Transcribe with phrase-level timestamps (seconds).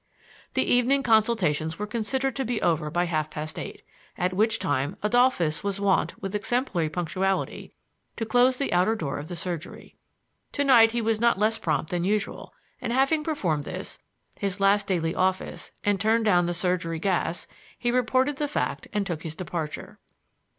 [0.55, 3.83] The evening consultations were considered to be over by half past eight;
[4.17, 7.75] at which time Adolphus was wont with exemplary punctuality
[8.15, 9.95] to close the outer door of the surgery.
[10.53, 12.51] To night he was not less prompt than usual;
[12.81, 13.99] and having performed this,
[14.39, 17.45] his last daily office, and turned down the surgery gas,
[17.77, 19.99] he reported the fact and took his departure.